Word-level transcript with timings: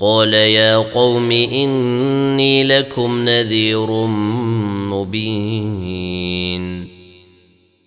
قال 0.00 0.34
يا 0.34 0.76
قوم 0.76 1.30
إني 1.30 2.64
لكم 2.64 3.24
نذير 3.24 3.90
مبين. 4.90 6.88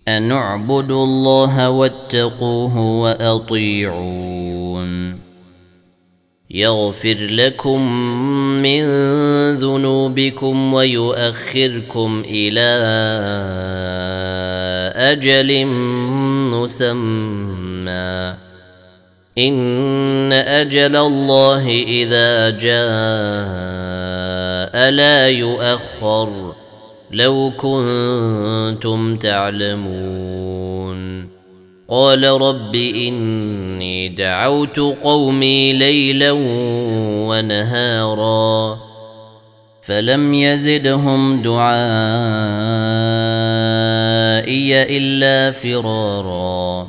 أن 0.08 0.32
اعبدوا 0.32 1.04
الله 1.04 1.70
واتقوه 1.70 2.78
وأطيعون. 2.78 4.44
يغفر 6.50 7.16
لكم 7.30 7.92
من 8.62 8.82
ذنوبكم 9.54 10.74
ويؤخركم 10.74 12.22
إلى 12.26 12.70
أجل 14.96 15.66
مسمى. 16.54 18.43
إن 19.38 20.32
أجل 20.32 20.96
الله 20.96 21.68
إذا 21.68 22.50
جاء 22.50 22.74
لا 24.90 25.28
يؤخر 25.28 26.52
لو 27.10 27.52
كنتم 27.56 29.16
تعلمون. 29.16 30.94
قال 31.88 32.24
رب 32.24 32.74
إني 32.74 34.08
دعوت 34.08 34.78
قومي 34.78 35.72
ليلا 35.72 36.32
ونهارا 37.28 38.78
فلم 39.82 40.34
يزدهم 40.34 41.42
دعائي 41.42 41.72
إلا 44.96 45.50
فرارا. 45.50 46.88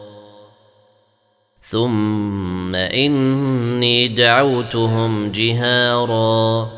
ثم 1.61 2.75
إني 2.75 4.07
دعوتهم 4.07 5.31
جهارا. 5.31 6.69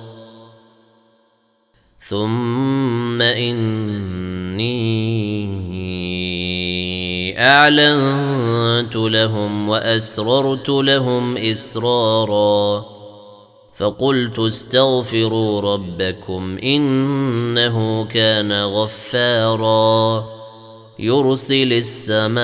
ثم 1.99 3.21
إني 3.21 4.73
أعلنت 7.39 8.95
لهم 8.95 9.69
وأسررت 9.69 10.69
لهم 10.69 11.37
إسرارا. 11.37 12.85
فقلت 13.75 14.39
استغفروا 14.39 15.61
ربكم 15.61 16.57
إنه 16.57 18.05
كان 18.05 18.63
غفارا. 18.63 20.25
يرسل 20.99 21.73
السماء 21.73 22.43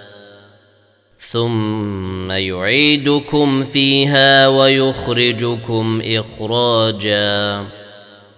ثم 1.31 2.31
يعيدكم 2.31 3.63
فيها 3.63 4.47
ويخرجكم 4.47 6.01
إخراجا. 6.05 7.63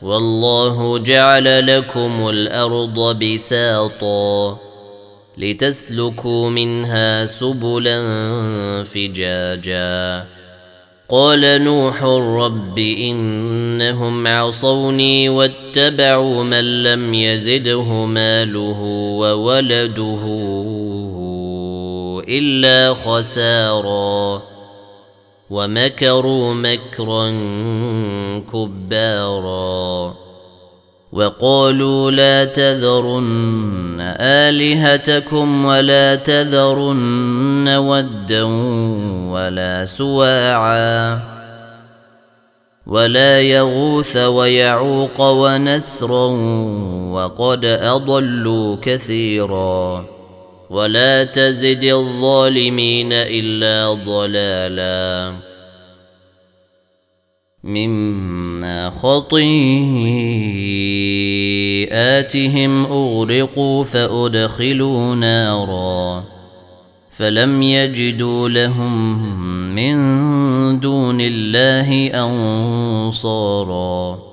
والله 0.02 0.98
جعل 0.98 1.78
لكم 1.78 2.30
الأرض 2.30 3.24
بساطا 3.24 4.58
لتسلكوا 5.38 6.50
منها 6.50 7.26
سبلا 7.26 8.04
فجاجا. 8.84 10.26
قال 11.10 11.64
نوح 11.64 12.04
رب 12.04 12.78
إنهم 12.78 14.28
عصوني 14.28 15.30
واتبعوا 15.30 16.44
من 16.44 16.84
لم 16.84 17.14
يزده 17.14 17.84
ماله 18.06 18.80
وولده. 19.20 20.24
إلا 22.28 22.94
خسارا 22.94 24.42
ومكروا 25.50 26.54
مكرا 26.54 27.30
كبارا 28.54 30.14
وقالوا 31.14 32.12
لا 32.12 32.46
تذرن 32.46 34.16
آلهتكم 34.20 35.66
ولا 35.66 36.16
تذرن 36.16 37.68
ودا 37.68 38.44
ولا 39.32 39.86
سواعا 39.86 41.22
ولا 42.88 43.42
يغوث 43.42 44.18
ويعوق 44.18 45.22
ونسرا 45.22 46.28
وقد 47.12 47.66
أضلوا 47.66 48.78
كثيرا 48.82 50.06
ولا 50.70 51.24
تزد 51.24 51.84
الظالمين 51.84 53.10
إلا 53.12 53.94
ضلالا. 54.06 55.34
مما 57.64 58.90
خطيئاتهم 58.90 60.06
أغرقوا 62.86 63.84
فأدخلوا 63.84 65.16
نارا. 65.16 66.24
فلم 67.12 67.62
يجدوا 67.62 68.50
لهم 68.50 69.18
من 69.76 69.96
دون 70.80 71.18
الله 71.22 72.08
أنصارا. 73.08 74.33